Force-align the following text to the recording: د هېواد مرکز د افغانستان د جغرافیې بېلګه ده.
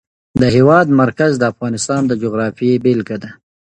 د 0.41 0.43
هېواد 0.55 0.87
مرکز 1.01 1.31
د 1.37 1.43
افغانستان 1.53 2.01
د 2.07 2.11
جغرافیې 2.23 2.75
بېلګه 2.83 3.17
ده. 3.23 3.29